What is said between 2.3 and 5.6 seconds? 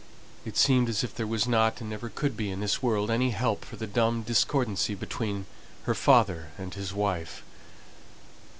be in this world, any help for the dumb discordancy between